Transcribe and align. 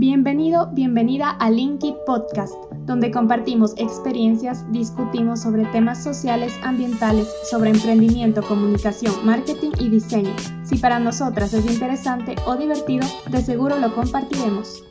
Bienvenido, 0.00 0.68
bienvenida 0.74 1.30
a 1.40 1.50
Linky 1.50 1.92
Podcast, 2.06 2.54
donde 2.86 3.10
compartimos 3.10 3.74
experiencias, 3.78 4.64
discutimos 4.70 5.42
sobre 5.42 5.64
temas 5.72 6.04
sociales, 6.04 6.56
ambientales, 6.62 7.26
sobre 7.50 7.70
emprendimiento, 7.70 8.40
comunicación, 8.44 9.26
marketing 9.26 9.72
y 9.80 9.88
diseño. 9.88 10.32
Si 10.64 10.78
para 10.78 11.00
nosotras 11.00 11.52
es 11.52 11.66
interesante 11.66 12.36
o 12.46 12.54
divertido, 12.54 13.04
de 13.28 13.42
seguro 13.42 13.76
lo 13.80 13.92
compartiremos. 13.92 14.84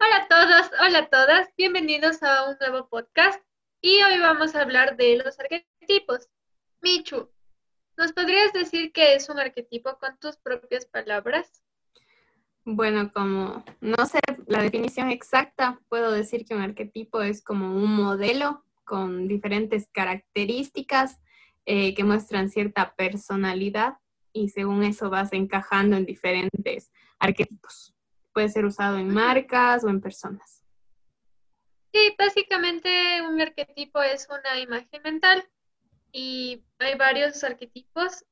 Hola 0.00 0.16
a 0.16 0.26
todos, 0.26 0.70
hola 0.80 0.98
a 1.00 1.10
todas, 1.10 1.48
bienvenidos 1.58 2.22
a 2.22 2.48
un 2.48 2.56
nuevo 2.60 2.88
podcast 2.88 3.44
y 3.82 4.02
hoy 4.04 4.18
vamos 4.20 4.54
a 4.54 4.62
hablar 4.62 4.96
de 4.96 5.18
los 5.18 5.38
arquetipos. 5.38 6.30
Michu, 6.80 7.28
¿nos 7.98 8.14
podrías 8.14 8.54
decir 8.54 8.90
qué 8.90 9.16
es 9.16 9.28
un 9.28 9.38
arquetipo 9.38 9.98
con 9.98 10.16
tus 10.18 10.38
propias 10.38 10.86
palabras? 10.86 11.62
Bueno, 12.64 13.12
como 13.12 13.64
no 13.80 14.06
sé 14.06 14.20
la 14.46 14.62
definición 14.62 15.10
exacta, 15.10 15.80
puedo 15.88 16.12
decir 16.12 16.44
que 16.44 16.54
un 16.54 16.62
arquetipo 16.62 17.20
es 17.20 17.42
como 17.42 17.74
un 17.74 17.96
modelo 17.96 18.64
con 18.84 19.26
diferentes 19.26 19.88
características 19.92 21.20
eh, 21.66 21.94
que 21.94 22.04
muestran 22.04 22.50
cierta 22.50 22.94
personalidad 22.94 23.94
y 24.32 24.50
según 24.50 24.84
eso 24.84 25.10
vas 25.10 25.32
encajando 25.32 25.96
en 25.96 26.06
diferentes 26.06 26.92
arquetipos. 27.18 27.94
Puede 28.32 28.48
ser 28.48 28.64
usado 28.64 28.96
en 28.98 29.12
marcas 29.12 29.84
o 29.84 29.88
en 29.88 30.00
personas. 30.00 30.64
Sí, 31.92 32.14
básicamente 32.16 33.20
un 33.22 33.40
arquetipo 33.40 34.00
es 34.02 34.26
una 34.30 34.58
imagen 34.58 35.02
mental 35.02 35.44
y 36.12 36.64
hay 36.78 36.96
varios 36.96 37.42
arquetipos 37.44 38.24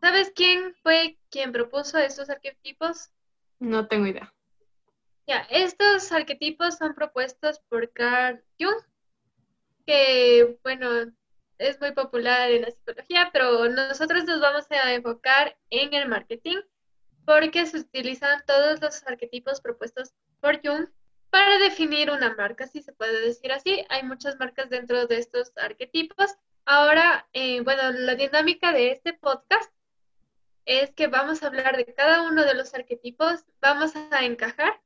¿Sabes 0.00 0.32
quién 0.34 0.74
fue 0.82 1.18
quien 1.30 1.52
propuso 1.52 1.98
estos 1.98 2.30
arquetipos? 2.30 3.10
No 3.58 3.88
tengo 3.88 4.06
idea. 4.06 4.32
Ya, 5.26 5.46
estos 5.50 6.10
arquetipos 6.12 6.78
son 6.78 6.94
propuestos 6.94 7.60
por 7.68 7.92
Carl 7.92 8.42
Jung, 8.58 8.82
que, 9.86 10.58
bueno, 10.62 11.12
es 11.58 11.80
muy 11.80 11.92
popular 11.92 12.50
en 12.50 12.62
la 12.62 12.70
psicología, 12.70 13.30
pero 13.32 13.68
nosotros 13.68 14.24
nos 14.24 14.40
vamos 14.40 14.66
a 14.70 14.94
enfocar 14.94 15.58
en 15.70 15.92
el 15.92 16.08
marketing 16.08 16.58
porque 17.26 17.66
se 17.66 17.78
utilizan 17.78 18.42
todos 18.46 18.80
los 18.80 19.06
arquetipos 19.06 19.60
propuestos 19.60 20.14
por 20.40 20.60
Jung 20.64 20.88
para 21.30 21.58
definir 21.58 22.10
una 22.10 22.34
marca, 22.34 22.66
si 22.66 22.80
se 22.80 22.92
puede 22.92 23.20
decir 23.20 23.52
así. 23.52 23.84
Hay 23.90 24.02
muchas 24.02 24.38
marcas 24.38 24.70
dentro 24.70 25.06
de 25.06 25.18
estos 25.18 25.52
arquetipos. 25.56 26.36
Ahora, 26.64 27.28
eh, 27.32 27.60
bueno, 27.60 27.90
la 27.90 28.14
dinámica 28.14 28.72
de 28.72 28.92
este 28.92 29.12
podcast 29.12 29.70
es 30.68 30.90
que 30.92 31.06
vamos 31.06 31.42
a 31.42 31.46
hablar 31.46 31.78
de 31.78 31.86
cada 31.86 32.22
uno 32.28 32.44
de 32.44 32.52
los 32.52 32.74
arquetipos, 32.74 33.42
vamos 33.60 33.94
a 33.96 34.24
encajar 34.26 34.78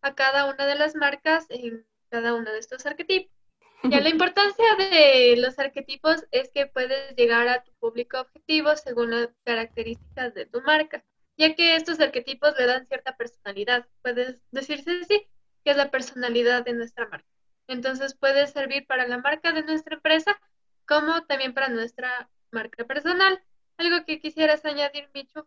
a 0.00 0.14
cada 0.14 0.46
una 0.46 0.64
de 0.64 0.76
las 0.76 0.94
marcas 0.94 1.46
en 1.48 1.84
cada 2.08 2.34
uno 2.34 2.52
de 2.52 2.60
estos 2.60 2.86
arquetipos. 2.86 3.36
Ya 3.82 4.00
la 4.00 4.08
importancia 4.10 4.64
de 4.78 5.34
los 5.36 5.58
arquetipos 5.58 6.24
es 6.30 6.52
que 6.52 6.66
puedes 6.66 7.16
llegar 7.16 7.48
a 7.48 7.64
tu 7.64 7.72
público 7.80 8.20
objetivo 8.20 8.76
según 8.76 9.10
las 9.10 9.30
características 9.42 10.34
de 10.34 10.46
tu 10.46 10.60
marca, 10.60 11.04
ya 11.36 11.52
que 11.56 11.74
estos 11.74 11.98
arquetipos 11.98 12.54
le 12.56 12.66
dan 12.66 12.86
cierta 12.86 13.16
personalidad. 13.16 13.88
Puedes 14.02 14.40
decirse 14.52 15.00
así, 15.02 15.26
que 15.64 15.72
es 15.72 15.76
la 15.76 15.90
personalidad 15.90 16.64
de 16.64 16.74
nuestra 16.74 17.08
marca. 17.08 17.28
Entonces 17.66 18.14
puede 18.14 18.46
servir 18.46 18.86
para 18.86 19.08
la 19.08 19.18
marca 19.18 19.50
de 19.50 19.64
nuestra 19.64 19.96
empresa 19.96 20.40
como 20.86 21.24
también 21.24 21.54
para 21.54 21.68
nuestra 21.68 22.30
marca 22.52 22.84
personal. 22.84 23.42
¿Algo 23.78 24.04
que 24.04 24.20
quisieras 24.20 24.64
añadir, 24.64 25.08
Micho? 25.14 25.46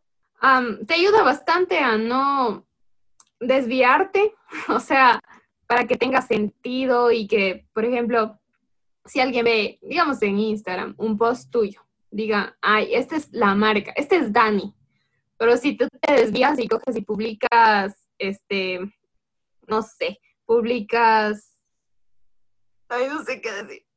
te 0.88 0.96
ayuda 0.96 1.22
bastante 1.22 1.78
a 1.78 1.98
no 1.98 2.66
desviarte, 3.40 4.34
o 4.70 4.80
sea, 4.80 5.22
para 5.68 5.86
que 5.86 5.98
tenga 5.98 6.22
sentido 6.22 7.12
y 7.12 7.28
que, 7.28 7.68
por 7.74 7.86
ejemplo, 7.86 8.40
si 9.06 9.20
alguien 9.20 9.46
ve, 9.46 9.80
digamos 9.82 10.22
en 10.22 10.40
Instagram, 10.40 10.96
un 10.98 11.18
post 11.18 11.52
tuyo, 11.52 11.86
diga, 12.10 12.58
ay, 12.62 12.96
esta 12.96 13.18
es 13.18 13.32
la 13.32 13.54
marca, 13.54 13.94
este 13.96 14.16
es 14.16 14.34
Dani, 14.34 14.74
pero 15.38 15.58
si 15.58 15.78
tú 15.78 15.88
te 16.02 16.14
desvías 16.14 16.58
y 16.58 16.68
coges 16.68 16.96
y 16.96 17.02
publicas, 17.02 18.08
este, 18.18 18.80
no 19.68 19.82
sé, 19.82 20.20
publicas, 20.46 21.62
ay, 22.90 23.08
no 23.08 23.24
sé 23.24 23.42
qué 23.42 23.52
decir. 23.52 23.91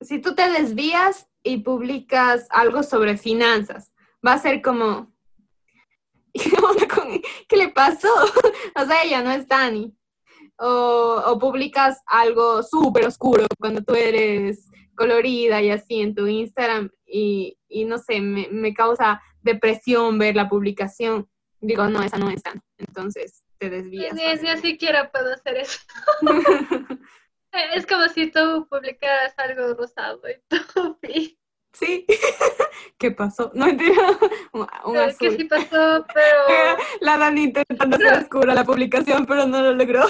Si 0.00 0.18
tú 0.18 0.34
te 0.34 0.48
desvías 0.50 1.28
y 1.42 1.58
publicas 1.58 2.46
algo 2.50 2.82
sobre 2.82 3.16
finanzas, 3.16 3.92
va 4.26 4.34
a 4.34 4.38
ser 4.38 4.62
como, 4.62 5.12
¿qué 7.48 7.56
le 7.56 7.68
pasó? 7.68 8.08
o 8.76 8.84
sea, 8.84 9.02
ella 9.04 9.22
no 9.22 9.30
es 9.30 9.46
Dani. 9.46 9.94
O, 10.62 11.22
o 11.26 11.38
publicas 11.38 12.02
algo 12.04 12.62
súper 12.62 13.06
oscuro 13.06 13.46
cuando 13.58 13.82
tú 13.82 13.94
eres 13.94 14.68
colorida 14.94 15.62
y 15.62 15.70
así 15.70 16.02
en 16.02 16.14
tu 16.14 16.26
Instagram 16.26 16.90
y, 17.06 17.56
y 17.66 17.86
no 17.86 17.96
sé, 17.96 18.20
me, 18.20 18.48
me, 18.50 18.74
causa 18.74 19.22
depresión 19.40 20.18
ver 20.18 20.36
la 20.36 20.50
publicación. 20.50 21.26
Digo, 21.62 21.88
no, 21.88 22.02
esa 22.02 22.18
no 22.18 22.28
es 22.28 22.42
Dani. 22.42 22.60
Entonces 22.76 23.44
te 23.56 23.70
desvías. 23.70 24.14
Ni, 24.14 24.22
ni 24.22 24.56
siquiera 24.58 25.10
puedo 25.10 25.32
hacer 25.32 25.56
eso. 25.56 25.80
Es 27.74 27.86
como 27.86 28.08
si 28.08 28.30
tú 28.30 28.66
publicaras 28.68 29.34
algo 29.38 29.74
rosado 29.74 30.20
y 30.28 30.40
tú 30.48 30.98
Sí. 31.72 32.04
¿Qué 32.98 33.12
pasó? 33.12 33.52
No 33.54 33.68
entiendo. 33.68 34.18
Un, 34.52 34.66
azul. 34.96 35.16
Que 35.20 35.36
sí 35.36 35.44
pasó, 35.44 36.04
pero. 36.12 36.78
La 37.00 37.16
Dani 37.16 37.44
intentando 37.44 37.94
hacer 37.94 38.24
oscura 38.24 38.54
la 38.54 38.64
publicación, 38.64 39.24
pero 39.24 39.46
no 39.46 39.62
lo 39.62 39.74
logró. 39.74 40.02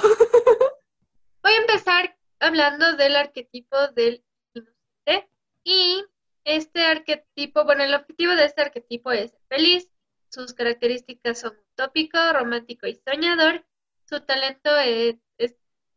Voy 1.42 1.52
a 1.52 1.60
empezar 1.60 2.16
hablando 2.38 2.96
del 2.96 3.14
arquetipo 3.14 3.76
del 3.94 4.24
inocente. 4.54 5.30
Y 5.62 6.02
este 6.44 6.86
arquetipo, 6.86 7.64
bueno, 7.64 7.84
el 7.84 7.92
objetivo 7.92 8.34
de 8.36 8.46
este 8.46 8.62
arquetipo 8.62 9.12
es 9.12 9.36
feliz. 9.50 9.90
Sus 10.30 10.54
características 10.54 11.40
son 11.40 11.52
utópico, 11.72 12.18
romántico 12.32 12.86
y 12.86 12.94
soñador. 13.06 13.66
Su 14.08 14.20
talento 14.20 14.74
es 14.78 15.18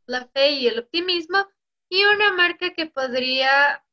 la 0.05 0.27
fe 0.27 0.51
y 0.51 0.67
el 0.67 0.79
optimismo, 0.79 1.47
y 1.89 2.03
una 2.05 2.33
marca 2.33 2.73
que 2.73 2.87
podría 2.87 3.83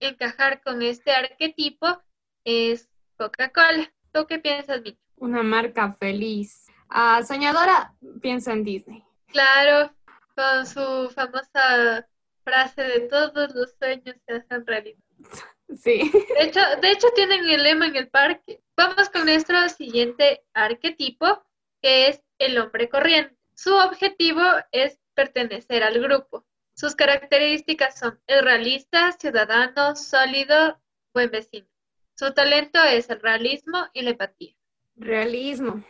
encajar 0.00 0.62
con 0.62 0.82
este 0.82 1.12
arquetipo 1.12 2.02
es 2.44 2.88
Coca-Cola. 3.16 3.92
¿Tú 4.12 4.26
qué 4.26 4.38
piensas, 4.38 4.82
Vicky? 4.82 4.98
Una 5.16 5.42
marca 5.42 5.92
feliz. 5.92 6.66
Ah, 6.88 7.22
soñadora, 7.22 7.94
pienso 8.20 8.50
en 8.50 8.64
Disney. 8.64 9.04
Claro, 9.28 9.94
con 10.34 10.66
su 10.66 11.10
famosa 11.14 12.08
frase 12.44 12.82
de 12.82 13.00
todos 13.00 13.54
los 13.54 13.74
sueños 13.78 14.16
se 14.26 14.34
hacen 14.34 14.66
realidad. 14.66 14.98
Sí. 15.74 16.10
De 16.36 16.44
hecho, 16.44 16.60
de 16.82 16.90
hecho 16.90 17.08
tienen 17.14 17.48
el 17.48 17.62
lema 17.62 17.86
en 17.86 17.96
el 17.96 18.10
parque. 18.10 18.62
Vamos 18.76 19.08
con 19.08 19.24
nuestro 19.24 19.70
siguiente 19.70 20.44
arquetipo, 20.52 21.42
que 21.80 22.08
es 22.08 22.22
el 22.38 22.58
hombre 22.58 22.90
corriente. 22.90 23.34
Su 23.54 23.74
objetivo 23.74 24.42
es 24.70 25.00
pertenecer 25.14 25.82
al 25.82 26.00
grupo. 26.00 26.44
Sus 26.74 26.94
características 26.94 27.98
son 27.98 28.18
el 28.26 28.44
realista, 28.44 29.12
ciudadano, 29.12 29.94
sólido, 29.94 30.80
buen 31.12 31.30
vecino. 31.30 31.66
Su 32.14 32.32
talento 32.32 32.82
es 32.82 33.10
el 33.10 33.20
realismo 33.20 33.78
y 33.92 34.02
la 34.02 34.10
empatía. 34.10 34.54
Realismo, 34.96 35.82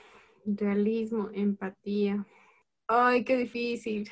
realismo, 0.45 1.31
empatía. 1.33 2.25
Ay, 2.87 3.25
qué 3.25 3.37
difícil. 3.37 4.11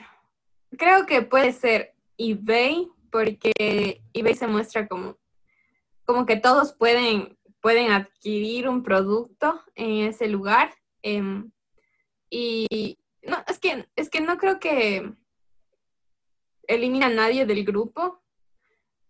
Creo 0.76 1.06
que 1.06 1.22
puede 1.22 1.52
ser 1.52 1.94
eBay, 2.16 2.88
porque 3.10 4.02
eBay 4.12 4.34
se 4.34 4.46
muestra 4.46 4.86
como, 4.86 5.18
como 6.04 6.26
que 6.26 6.36
todos 6.36 6.72
pueden, 6.72 7.36
pueden 7.60 7.90
adquirir 7.90 8.68
un 8.68 8.82
producto 8.82 9.60
en 9.74 10.08
ese 10.08 10.28
lugar. 10.28 10.74
Em, 11.02 11.50
y, 12.30 12.98
no, 13.22 13.44
es 13.46 13.58
que, 13.58 13.88
es 13.96 14.10
que 14.10 14.20
no 14.20 14.38
creo 14.38 14.58
que 14.60 15.12
elimina 16.66 17.06
a 17.06 17.10
nadie 17.10 17.46
del 17.46 17.64
grupo 17.64 18.22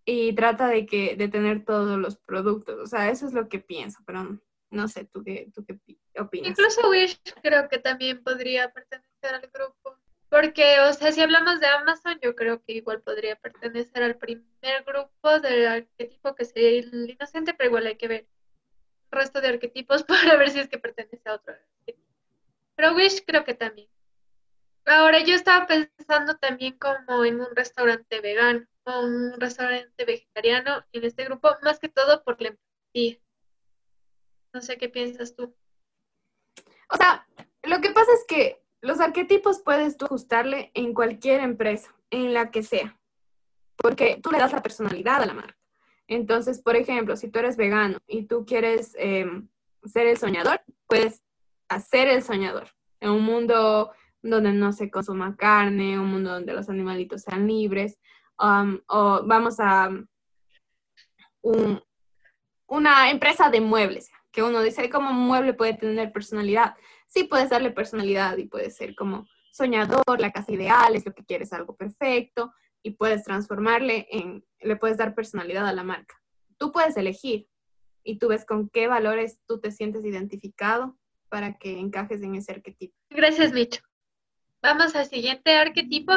y 0.05 0.33
trata 0.35 0.69
de 0.69 0.87
que 0.87 1.17
de 1.17 1.29
tener 1.29 1.65
todos 1.65 1.99
los 1.99 2.17
productos. 2.17 2.79
O 2.81 2.87
sea, 2.87 3.11
eso 3.11 3.27
es 3.27 3.33
lo 3.33 3.49
que 3.49 3.59
pienso, 3.59 4.01
pero 4.07 4.41
no 4.71 4.89
sé, 4.89 5.05
¿tú 5.05 5.23
qué, 5.23 5.51
tú 5.55 5.65
qué 5.65 5.79
opinas? 6.19 6.51
Incluso 6.51 6.89
Wish 6.91 7.21
creo 7.43 7.69
que 7.69 7.79
también 7.79 8.23
podría 8.23 8.73
pertenecer 8.73 9.35
al 9.35 9.51
grupo. 9.53 9.97
Porque, 10.29 10.79
o 10.89 10.93
sea, 10.93 11.11
si 11.11 11.21
hablamos 11.21 11.59
de 11.59 11.67
Amazon, 11.67 12.19
yo 12.23 12.37
creo 12.37 12.63
que 12.63 12.75
igual 12.75 13.03
podría 13.03 13.35
pertenecer 13.35 14.05
al 14.05 14.17
primer 14.17 14.85
grupo 14.87 15.41
del 15.41 15.67
arquetipo 15.67 16.37
que 16.37 16.45
sería 16.45 16.69
el 16.69 17.11
inocente, 17.11 17.53
pero 17.53 17.71
igual 17.71 17.89
hay 17.89 17.97
que 17.97 18.07
ver 18.07 18.21
el 18.21 19.19
resto 19.19 19.41
de 19.41 19.49
arquetipos 19.49 20.05
para 20.05 20.37
ver 20.37 20.51
si 20.51 20.61
es 20.61 20.69
que 20.69 20.79
pertenece 20.79 21.29
a 21.29 21.35
otro 21.35 21.53
Pero 22.77 22.95
Wish 22.95 23.25
creo 23.27 23.45
que 23.45 23.55
también. 23.55 23.89
Ahora 24.91 25.21
yo 25.21 25.37
estaba 25.37 25.69
pensando 25.69 26.37
también 26.39 26.77
como 26.77 27.25
en 27.25 27.41
un 27.41 27.55
restaurante 27.55 28.21
vegano 28.21 28.67
o 28.83 29.05
un 29.05 29.39
restaurante 29.39 30.05
vegetariano 30.05 30.85
en 30.91 31.05
este 31.05 31.27
grupo, 31.27 31.49
más 31.63 31.79
que 31.79 31.89
todo 31.89 32.25
por 32.25 32.43
la 32.43 32.49
empatía. 32.49 33.21
No 34.53 34.61
sé 34.61 34.79
qué 34.79 34.89
piensas 34.89 35.37
tú. 35.37 35.55
O 36.89 36.97
sea, 36.97 37.25
lo 37.63 37.81
que 37.81 37.91
pasa 37.91 38.11
que 38.27 38.65
los 38.81 38.99
arquetipos 38.99 39.61
puedes 39.61 39.97
tú 39.97 40.07
ajustarle 40.07 40.73
en 40.75 40.93
cualquier 40.93 41.39
empresa, 41.39 41.95
en 42.11 42.35
la 42.35 42.51
que 42.51 42.65
sea, 42.65 42.99
porque 43.77 44.19
tú 44.21 44.33
le 44.33 44.39
das 44.39 44.53
la 44.53 44.63
personalidad 44.63 45.23
a 45.23 45.27
la 45.27 45.35
marca. 45.35 45.59
Entonces, 46.09 46.61
por 46.61 46.75
ejemplo, 46.75 47.17
si 47.17 47.29
tú 47.29 47.39
eres 47.39 47.57
vegano 47.57 47.99
y 48.09 48.25
tú 48.25 48.45
quieres 48.45 48.97
em, 48.99 49.49
ser 49.85 50.09
el 50.09 50.19
soñador, 50.19 50.61
puedes 50.89 51.23
hacer 51.69 52.09
el 52.09 52.25
soñador 52.25 52.71
en 52.99 53.11
un 53.11 53.23
mundo 53.23 53.93
donde 54.23 54.53
no 54.53 54.73
se 54.73 54.91
consuma 54.91 55.37
carne, 55.37 55.99
un 55.99 56.09
mundo 56.09 56.31
donde 56.31 56.53
los 56.53 56.69
animalitos 56.69 57.23
sean 57.23 57.47
libres, 57.47 57.99
um, 58.39 58.79
o 58.87 59.23
vamos 59.25 59.57
a 59.61 59.91
un, 61.43 61.83
una 62.67 63.11
empresa 63.11 63.51
de 63.51 63.61
muebles, 63.61 64.11
que 64.31 64.43
uno 64.43 64.63
dice, 64.63 64.89
¿cómo 64.91 65.11
un 65.11 65.27
mueble 65.27 65.55
puede 65.55 65.75
tener 65.75 66.13
personalidad? 66.13 66.77
Sí, 67.07 67.25
puedes 67.25 67.51
darle 67.51 67.71
personalidad 67.71 68.37
y 68.37 68.47
puede 68.47 68.71
ser 68.71 68.95
como 68.95 69.27
soñador, 69.53 70.21
la 70.21 70.31
casa 70.31 70.53
ideal, 70.53 70.95
es 70.95 71.05
lo 71.05 71.13
que 71.13 71.25
quieres, 71.25 71.53
algo 71.53 71.77
perfecto, 71.77 72.53
y 72.83 72.93
puedes 72.93 73.25
transformarle 73.25 74.07
en, 74.11 74.45
le 74.61 74.77
puedes 74.77 74.97
dar 74.97 75.15
personalidad 75.15 75.67
a 75.67 75.73
la 75.73 75.83
marca. 75.83 76.21
Tú 76.57 76.73
puedes 76.73 76.97
elegir 76.97 77.49
y 78.05 78.19
tú 78.19 78.29
ves 78.29 78.45
con 78.47 78.69
qué 78.69 78.87
valores 78.87 79.41
tú 79.47 79.61
te 79.61 79.71
sientes 79.71 80.05
identificado 80.05 80.97
para 81.29 81.59
que 81.59 81.79
encajes 81.79 82.23
en 82.23 82.35
ese 82.35 82.53
arquetipo. 82.53 82.95
Gracias, 83.11 83.53
Micho. 83.53 83.81
Vamos 84.63 84.95
al 84.95 85.07
siguiente 85.07 85.55
arquetipo, 85.55 86.13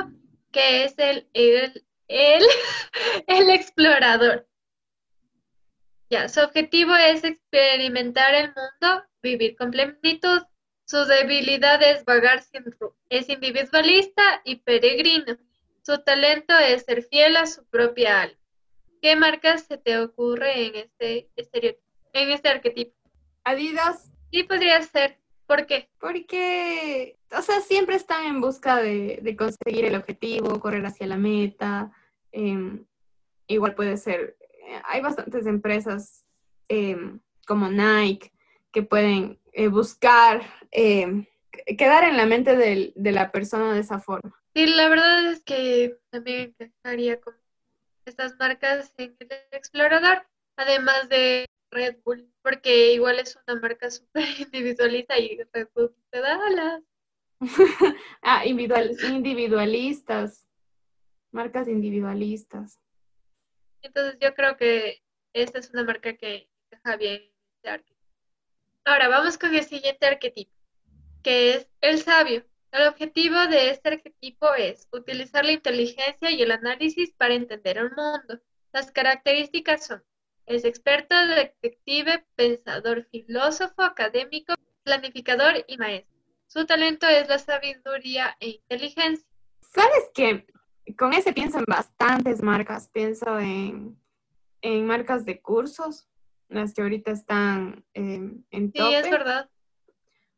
que 0.51 0.84
es 0.84 0.95
el, 0.98 1.30
el, 1.34 1.86
el, 2.07 2.44
el 3.28 3.50
explorador. 3.50 4.48
Ya, 6.10 6.28
su 6.30 6.42
objetivo 6.42 6.95
es 6.95 7.24
experimentar 7.24 8.36
el 8.36 8.48
mundo, 8.48 9.04
vivir 9.22 9.56
con 9.56 9.72
plenitud. 9.72 10.44
Su 10.86 11.06
debilidad 11.06 11.81
es 11.81 12.04
vagar 12.06 12.44
sin 12.44 12.66
rumbo. 12.66 12.95
Es 13.10 13.30
individualista 13.30 14.42
y 14.44 14.57
peregrino. 14.57 15.38
Su 15.81 16.04
talento 16.04 16.57
es 16.60 16.84
ser 16.84 17.04
fiel 17.04 17.38
a 17.38 17.46
su 17.46 17.66
propia 17.66 18.22
alma. 18.22 18.38
¿Qué 19.01 19.16
marcas 19.16 19.66
se 19.66 19.78
te 19.78 19.98
ocurre 19.98 20.68
en 20.68 20.75
este 20.75 21.30
en 22.13 22.31
este 22.31 22.50
arquetipo? 22.50 22.96
Adidas. 23.44 24.12
Sí, 24.31 24.44
podría 24.44 24.81
ser. 24.81 25.23
¿Por 25.45 25.66
qué? 25.66 25.90
Porque, 26.00 27.18
o 27.31 27.42
sea, 27.42 27.60
siempre 27.62 27.95
están 27.95 28.25
en 28.25 28.42
busca 28.42 28.78
de, 28.78 29.36
conseguir 29.38 29.86
el 29.86 29.95
objetivo, 29.95 30.60
correr 30.60 30.86
hacia 30.86 31.07
la 31.07 31.18
meta. 31.18 31.92
Em, 32.31 32.86
igual 33.48 33.75
puede 33.75 33.98
ser, 33.98 34.38
eh, 34.68 34.81
hay 34.86 35.01
bastantes 35.01 35.45
empresas 35.45 36.25
em, 36.69 37.19
como 37.45 37.69
Nike 37.69 38.31
que 38.72 38.84
pueden 38.84 39.40
eh, 39.51 39.68
buscar 39.68 40.42
em, 40.72 41.25
quedar 41.78 42.06
en 42.06 42.18
la 42.18 42.25
mente 42.25 42.56
de 42.56 43.12
la 43.12 43.31
persona 43.31 43.74
de 43.74 43.81
esa 43.81 44.00
forma. 44.00 44.34
Sí, 44.56 44.68
la 44.68 44.88
verdad 44.88 45.31
es 45.31 45.44
que 45.44 45.98
también 46.10 46.56
encajaría 46.60 47.19
con 47.19 47.36
estas 48.06 48.36
marcas 48.38 48.94
en 48.98 49.16
el 49.19 49.30
explorador, 49.51 50.28
además 50.57 51.10
de 51.10 51.46
Red 51.72 51.98
Bull, 52.04 52.32
porque 52.44 52.94
igual 52.94 53.19
es 53.19 53.40
una 53.48 53.60
marca 53.60 53.90
súper 53.90 54.25
individualista 54.38 55.18
y 55.18 55.40
Red 55.51 55.69
Bull 55.74 55.95
te 56.12 56.19
da 56.19 56.40
alas. 56.45 56.84
ah, 58.22 58.45
individualistas, 58.45 60.45
marcas 61.31 61.68
individualistas. 61.68 62.80
Entonces 63.81 64.19
yo 64.22 64.36
creo 64.36 64.56
que 64.56 65.01
esta 65.34 65.60
es 65.60 65.72
una 65.72 65.84
marca 65.84 66.16
que 66.16 66.50
encaja 66.72 66.98
bien 66.98 67.22
en 67.22 67.31
este 67.56 67.69
arquetipo. 67.69 68.00
Ahora 68.86 69.07
vamos 69.07 69.38
con 69.38 69.56
el 69.56 69.63
siguiente 69.63 70.06
arquetipo, 70.06 70.54
que 71.22 71.56
es 71.56 71.68
el 71.81 72.00
sabio. 72.00 72.46
El 72.72 72.88
objetivo 72.88 73.48
de 73.48 73.69
este 73.69 73.89
arquetipo 73.89 74.54
es 74.56 74.88
utilizar 74.92 75.46
la 75.46 75.51
inteligencia 75.51 76.31
y 76.31 76.42
el 76.42 76.51
análisis 76.51 77.13
para 77.13 77.34
entender 77.34 77.78
el 77.78 77.92
mundo. 77.92 78.42
Las 78.72 78.92
características 78.92 79.86
son 79.86 80.04
es 80.45 80.66
experto, 80.66 81.16
detective, 81.28 82.25
pensador, 82.36 83.07
filósofo, 83.12 83.81
académico, 83.81 84.54
planificador 84.84 85.63
y 85.68 85.78
maestro. 85.78 86.13
Su 86.48 86.66
talento 86.66 87.07
es 87.07 87.28
la 87.30 87.40
sabiduría 87.40 88.36
e 88.40 88.50
inteligencia. 88.50 89.28
¿Sabes 89.62 90.12
qué? 90.13 90.45
Con 90.98 91.13
ese 91.13 91.34
pienso 91.34 91.60
en 91.60 91.66
bastantes 91.66 92.44
marcas. 92.44 92.90
Pienso 92.90 93.40
en, 93.40 93.98
marcas 94.86 95.25
de 95.25 95.42
cursos, 95.42 96.07
las 96.50 96.74
que 96.74 96.81
ahorita 96.81 97.12
están 97.12 97.84
en 97.94 98.46
tope. 98.72 98.89
Sí, 98.89 98.96
es 98.96 99.10
verdad. 99.10 99.50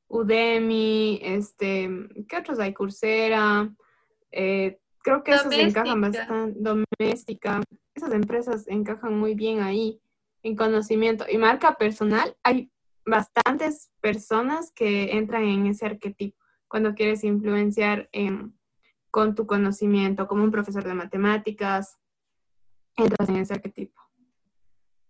Udemy, 0.08 1.20
este, 1.22 1.90
¿qué 2.30 2.38
otros 2.38 2.60
hay? 2.60 2.74
Coursera, 2.74 3.74
eh, 4.32 4.80
creo 5.00 5.24
que 5.24 5.32
esos 5.32 5.52
encajan 5.52 6.02
bastante, 6.02 6.60
doméstica, 6.60 7.62
esas 7.96 8.14
empresas 8.14 8.68
encajan 8.68 9.18
muy 9.18 9.34
bien 9.34 9.62
ahí 9.62 10.02
en 10.44 10.56
conocimiento 10.56 11.26
y 11.30 11.38
marca 11.38 11.78
personal. 11.78 12.36
Hay 12.44 12.72
bastantes 13.06 13.92
personas 14.02 14.72
que 14.72 15.18
entran 15.18 15.44
en 15.46 15.66
ese 15.68 15.86
arquetipo 15.86 16.38
cuando 16.68 16.94
quieres 16.94 17.24
influenciar 17.24 18.10
con 19.10 19.34
tu 19.34 19.48
conocimiento, 19.48 20.28
como 20.28 20.44
un 20.44 20.52
profesor 20.52 20.84
de 20.84 20.94
matemáticas, 20.94 21.98
entras 22.98 23.30
en 23.30 23.38
ese 23.38 23.54
arquetipo. 23.54 24.02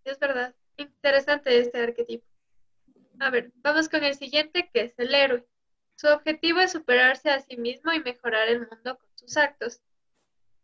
Es 0.03 0.19
verdad, 0.19 0.53
interesante 0.77 1.57
este 1.57 1.81
arquetipo. 1.81 2.27
A 3.19 3.31
ver, 3.31 3.51
vamos 3.55 3.89
con 3.89 4.03
el 4.03 4.13
siguiente, 4.13 4.69
que 4.71 4.81
es 4.81 4.93
el 4.99 5.15
héroe. 5.15 5.47
Su 5.95 6.07
objetivo 6.07 6.59
es 6.59 6.73
superarse 6.73 7.31
a 7.31 7.39
sí 7.39 7.57
mismo 7.57 7.91
y 7.93 8.03
mejorar 8.03 8.47
el 8.49 8.59
mundo 8.59 8.99
con 8.99 9.09
sus 9.15 9.38
actos. 9.38 9.81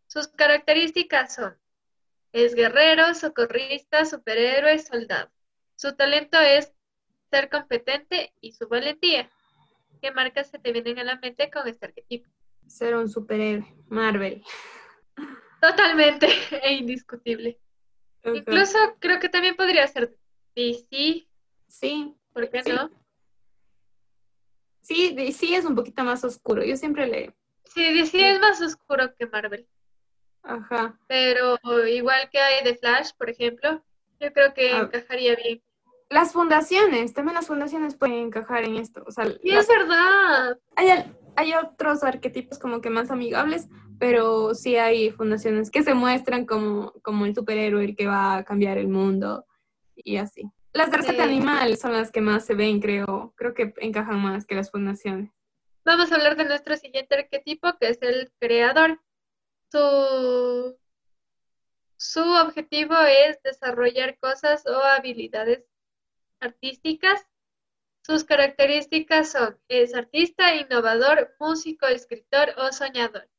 Sus 0.07 0.27
características 0.27 1.33
son, 1.33 1.57
es 2.31 2.55
guerrero, 2.55 3.13
socorrista, 3.13 4.05
superhéroe, 4.05 4.79
soldado. 4.79 5.29
Su 5.75 5.95
talento 5.95 6.39
es 6.39 6.73
ser 7.29 7.49
competente 7.49 8.33
y 8.41 8.53
su 8.53 8.67
valentía. 8.67 9.29
¿Qué 10.01 10.11
marcas 10.11 10.49
se 10.49 10.59
te 10.59 10.71
vienen 10.71 10.99
a 10.99 11.03
la 11.03 11.15
mente 11.17 11.49
con 11.51 11.67
este 11.67 11.87
arquetipo? 11.87 12.29
Ser 12.67 12.95
un 12.95 13.09
superhéroe, 13.09 13.65
Marvel. 13.87 14.43
Totalmente 15.61 16.27
e 16.63 16.73
indiscutible. 16.73 17.59
Incluso 18.23 18.77
creo 18.99 19.19
que 19.19 19.29
también 19.29 19.55
podría 19.55 19.87
ser 19.87 20.15
DC. 20.55 21.27
Sí, 21.67 22.15
¿Por 22.33 22.49
qué 22.49 22.63
no? 22.63 22.89
Sí, 24.81 25.13
DC 25.15 25.55
es 25.55 25.65
un 25.65 25.75
poquito 25.75 26.03
más 26.03 26.23
oscuro. 26.23 26.63
Yo 26.63 26.75
siempre 26.75 27.07
le. 27.07 27.35
Sí, 27.65 27.93
DC 27.93 28.31
es 28.31 28.39
más 28.39 28.61
oscuro 28.61 29.13
que 29.15 29.27
Marvel. 29.27 29.67
Ajá. 30.43 30.99
Pero 31.07 31.57
igual 31.87 32.29
que 32.31 32.39
hay 32.39 32.63
de 32.63 32.75
Flash, 32.75 33.11
por 33.17 33.29
ejemplo, 33.29 33.83
yo 34.19 34.33
creo 34.33 34.53
que 34.53 34.71
ah. 34.71 34.79
encajaría 34.81 35.35
bien. 35.35 35.61
Las 36.09 36.33
fundaciones, 36.33 37.13
también 37.13 37.35
las 37.35 37.47
fundaciones 37.47 37.95
pueden 37.95 38.17
encajar 38.17 38.63
en 38.63 38.75
esto. 38.75 39.03
O 39.07 39.11
sea, 39.11 39.25
sí, 39.25 39.49
es 39.49 39.67
verdad. 39.67 40.59
Hay, 40.75 40.89
hay 41.35 41.53
otros 41.53 42.03
arquetipos 42.03 42.59
como 42.59 42.81
que 42.81 42.89
más 42.89 43.11
amigables, 43.11 43.69
pero 43.97 44.53
sí 44.53 44.75
hay 44.75 45.11
fundaciones 45.11 45.71
que 45.71 45.83
se 45.83 45.93
muestran 45.93 46.45
como, 46.45 46.91
como 47.01 47.25
el 47.25 47.33
superhéroe 47.33 47.85
el 47.85 47.95
que 47.95 48.07
va 48.07 48.37
a 48.37 48.43
cambiar 48.43 48.77
el 48.77 48.89
mundo 48.89 49.45
y 49.95 50.17
así. 50.17 50.51
Las 50.73 50.89
de 50.89 50.97
rescate 50.97 51.21
animal 51.21 51.77
son 51.77 51.93
las 51.93 52.11
que 52.11 52.21
más 52.21 52.45
se 52.45 52.55
ven, 52.55 52.79
creo. 52.79 53.33
Creo 53.35 53.53
que 53.53 53.73
encajan 53.77 54.21
más 54.21 54.45
que 54.45 54.55
las 54.55 54.71
fundaciones. 54.71 55.31
Vamos 55.83 56.11
a 56.11 56.15
hablar 56.15 56.37
de 56.37 56.45
nuestro 56.45 56.77
siguiente 56.77 57.15
arquetipo, 57.15 57.73
que 57.79 57.89
es 57.89 58.01
el 58.01 58.31
creador. 58.39 58.99
Su, 59.71 60.77
su 61.95 62.19
objetivo 62.19 62.95
es 62.99 63.41
desarrollar 63.41 64.19
cosas 64.19 64.67
o 64.67 64.83
habilidades 64.83 65.63
artísticas. 66.41 67.25
Sus 68.03 68.25
características 68.25 69.31
son, 69.31 69.57
es 69.69 69.95
artista, 69.95 70.55
innovador, 70.55 71.33
músico, 71.39 71.87
escritor 71.87 72.53
o 72.57 72.73
soñador. 72.73 73.29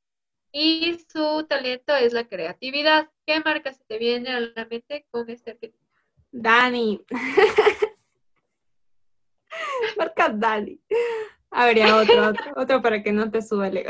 Y 0.53 1.05
su 1.13 1.45
talento 1.49 1.95
es 1.97 2.15
la 2.15 2.27
creatividad. 2.27 3.11
¿Qué 3.27 3.41
marca 3.41 3.75
se 3.75 3.85
te 3.85 3.99
viene 3.99 4.31
a 4.31 4.41
la 4.41 4.65
mente 4.65 5.07
con 5.11 5.29
este 5.29 5.51
arquetipo? 5.51 5.85
Dani. 6.31 7.05
Marca 9.99 10.31
Dani. 10.31 10.81
A 11.51 11.67
ver, 11.67 11.93
otro, 11.93 12.29
otro, 12.29 12.53
otro 12.57 12.81
para 12.81 13.03
que 13.03 13.13
no 13.13 13.31
te 13.31 13.43
suba 13.43 13.69
el 13.69 13.85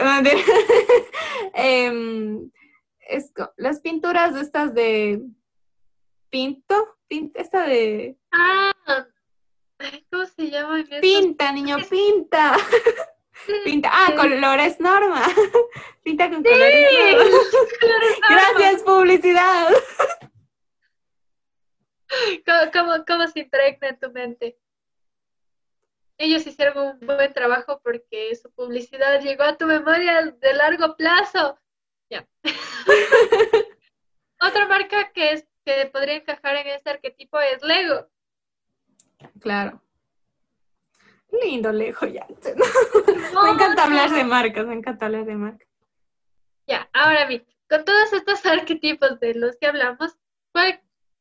em, 1.54 2.50
las 3.56 3.80
pinturas 3.80 4.34
estas 4.36 4.74
de 4.74 5.22
Pinto, 6.32 6.96
esta 7.34 7.66
de... 7.66 8.16
Ah, 8.30 8.72
¿cómo 10.10 10.24
se 10.24 10.48
llama? 10.48 10.82
Pinta, 11.02 11.52
niño, 11.52 11.76
pinta. 11.90 12.56
Pinta, 13.64 13.90
ah, 13.92 14.14
colores 14.16 14.80
norma. 14.80 15.22
Pinta 16.02 16.30
con 16.30 16.42
colores 16.42 16.90
norma. 16.90 17.36
Gracias, 18.30 18.82
publicidad. 18.82 19.68
¿Cómo, 23.06 23.26
se 23.28 23.40
impregna 23.40 23.88
en 23.88 23.98
tu 23.98 24.10
mente? 24.10 24.58
Ellos 26.22 26.46
hicieron 26.46 26.78
un 26.78 27.06
buen 27.06 27.32
trabajo 27.32 27.80
porque 27.82 28.34
su 28.36 28.50
publicidad 28.52 29.20
llegó 29.20 29.42
a 29.42 29.56
tu 29.56 29.66
memoria 29.66 30.22
de 30.22 30.54
largo 30.54 30.96
plazo. 30.96 31.58
Ya. 32.08 32.26
Otra 34.40 34.66
marca 34.68 35.10
que, 35.12 35.32
es, 35.32 35.48
que 35.64 35.86
podría 35.86 36.16
encajar 36.16 36.56
en 36.56 36.68
este 36.68 36.90
arquetipo 36.90 37.40
es 37.40 37.62
Lego. 37.62 38.08
Claro. 39.40 39.82
Lindo 41.42 41.72
Lego 41.72 42.06
ya. 42.06 42.26
me 43.44 43.50
encanta 43.50 43.84
hablar 43.84 44.10
de 44.10 44.24
marcas, 44.24 44.66
me 44.66 44.74
encanta 44.74 45.06
hablar 45.06 45.24
de 45.24 45.34
marcas. 45.34 45.68
Ya, 46.66 46.88
ahora 46.92 47.26
bien, 47.26 47.44
con 47.68 47.84
todos 47.84 48.12
estos 48.12 48.44
arquetipos 48.46 49.18
de 49.18 49.34
los 49.34 49.56
que 49.56 49.66
hablamos, 49.66 50.16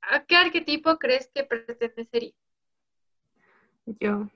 ¿a 0.01 0.25
qué 0.25 0.35
arquetipo 0.35 0.97
crees 0.99 1.29
que 1.33 1.43
pertenecería? 1.43 2.33
Yo. 3.85 4.29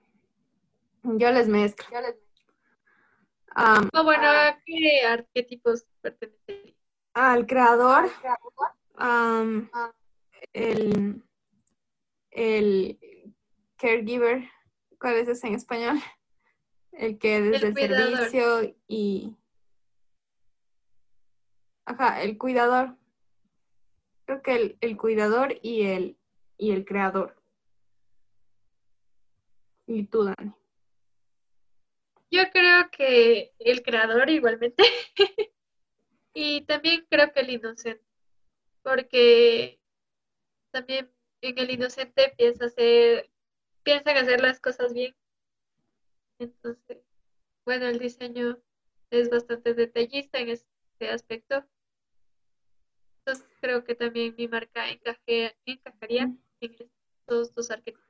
Yo 1.05 1.31
les 1.31 1.47
mezclo. 1.47 1.97
o 3.93 4.03
bueno, 4.03 4.27
¿a 4.27 4.59
qué 4.65 5.01
arquetipos 5.07 5.85
pertenecería? 6.01 6.73
Al 7.13 7.45
creador, 7.45 8.09
el, 10.53 11.23
el 12.31 12.99
caregiver, 13.77 14.49
¿cuál 14.99 15.15
es 15.15 15.29
ese 15.29 15.47
en 15.47 15.55
español? 15.55 15.99
El 16.91 17.19
que 17.19 17.41
desde 17.41 17.67
el, 17.67 17.75
servicio 17.75 18.75
y... 18.87 19.35
Ajá, 21.85 22.23
el 22.23 22.37
cuidador. 22.37 22.97
Creo 24.25 24.41
que 24.41 24.55
el, 24.55 24.77
el 24.81 24.97
cuidador 24.97 25.55
y 25.61 25.83
el, 25.83 26.17
y 26.57 26.71
el 26.71 26.83
creador. 26.83 27.35
¿Y 29.85 30.05
tú, 30.05 30.23
Dani? 30.23 30.53
Yo 32.35 32.51
creo 32.51 32.89
que 32.91 33.53
el 33.59 33.81
creador 33.81 34.29
igualmente. 34.29 34.83
y 36.33 36.65
también 36.65 37.07
creo 37.09 37.31
que 37.31 37.39
el 37.39 37.49
inocente. 37.51 38.03
Porque 38.83 39.79
también 40.71 41.09
en 41.39 41.57
el 41.57 41.71
inocente 41.71 42.33
piensa 42.37 42.65
hacer, 42.65 43.31
piensan 43.83 44.17
hacer 44.17 44.41
las 44.41 44.59
cosas 44.59 44.93
bien. 44.93 45.15
Entonces, 46.37 46.97
bueno, 47.63 47.85
el 47.85 47.99
diseño 47.99 48.59
es 49.11 49.29
bastante 49.29 49.73
detallista 49.73 50.39
en 50.39 50.49
este 50.49 51.09
aspecto. 51.09 51.65
Entonces 53.19 53.47
creo 53.61 53.85
que 53.85 53.95
también 53.95 54.35
mi 54.37 54.49
marca 54.49 54.89
encajaría 54.89 55.55
en 56.19 56.41
estos 56.59 57.55
dos 57.55 57.71
arquetipos. 57.71 58.03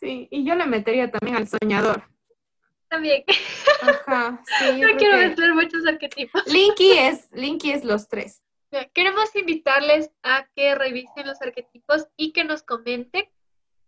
Sí, 0.00 0.28
y 0.30 0.46
yo 0.46 0.54
le 0.54 0.64
metería 0.64 1.10
también 1.10 1.36
al 1.36 1.46
soñador. 1.46 2.15
También. 2.88 3.24
Ajá, 3.82 4.42
sí. 4.58 4.72
no 4.80 4.96
quiero 4.96 5.16
meter 5.18 5.54
muchos 5.54 5.86
arquetipos. 5.86 6.46
Linky 6.46 6.92
es, 6.92 7.28
Linky 7.32 7.72
es 7.72 7.84
los 7.84 8.08
tres. 8.08 8.42
Queremos 8.92 9.34
invitarles 9.34 10.10
a 10.22 10.48
que 10.54 10.74
revisen 10.74 11.26
los 11.26 11.40
arquetipos 11.40 12.08
y 12.16 12.32
que 12.32 12.44
nos 12.44 12.62
comenten 12.62 13.28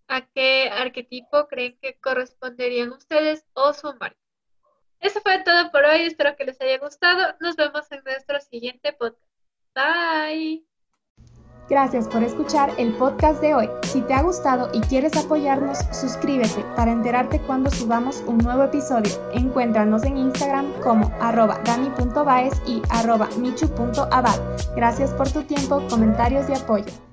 a 0.07 0.27
qué 0.27 0.71
arquetipo 0.73 1.47
creen 1.49 1.79
que 1.83 1.99
corresponderían 2.01 2.93
ustedes 2.93 3.45
o 3.53 3.75
su 3.75 3.93
marca. 3.95 4.19
Eso 5.01 5.21
fue 5.21 5.43
todo 5.45 5.71
por 5.71 5.85
hoy. 5.85 6.03
Espero 6.03 6.37
que 6.37 6.45
les 6.45 6.61
haya 6.61 6.79
gustado. 6.79 7.37
Nos 7.41 7.57
vemos 7.57 7.91
en 7.93 8.03
nuestro 8.05 8.41
siguiente 8.41 8.93
podcast. 8.93 9.23
Bye. 9.75 10.68
Gracias 11.69 12.09
por 12.09 12.23
escuchar 12.23 12.73
el 12.79 12.95
podcast 12.95 13.43
de 13.43 13.55
hoy. 13.55 13.69
Si 13.83 14.01
te 14.01 14.15
ha 14.15 14.23
gustado 14.23 14.71
y 14.73 14.81
quieres 14.81 15.17
apoyarnos, 15.17 15.79
suscríbete 15.93 16.65
para 16.77 16.93
enterarte 16.93 17.41
cuando 17.41 17.71
subamos 17.71 18.23
un 18.27 18.39
nuevo 18.39 18.65
episodio. 18.65 19.13
Encuéntranos 19.35 20.03
en 20.05 20.17
Instagram 20.17 20.73
como 20.83 21.13
arroba 21.21 21.61
dani.baez 21.65 22.55
y 22.67 22.81
arroba 22.89 23.29
michu.abad. 23.39 24.41
Gracias 24.75 25.13
por 25.13 25.31
tu 25.31 25.43
tiempo, 25.43 25.83
comentarios 25.91 26.49
y 26.49 26.55
apoyo. 26.55 27.08